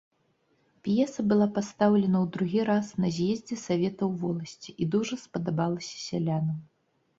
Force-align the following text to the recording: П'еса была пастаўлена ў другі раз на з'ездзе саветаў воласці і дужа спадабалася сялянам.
П'еса 0.85 1.25
была 1.33 1.47
пастаўлена 1.57 2.17
ў 2.23 2.37
другі 2.37 2.65
раз 2.71 2.89
на 3.05 3.13
з'ездзе 3.19 3.55
саветаў 3.67 4.09
воласці 4.25 4.77
і 4.81 4.91
дужа 4.97 5.21
спадабалася 5.27 5.95
сялянам. 6.09 6.61